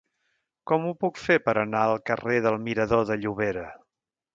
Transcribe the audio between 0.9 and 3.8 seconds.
puc fer per anar al carrer del Mirador de Llobera?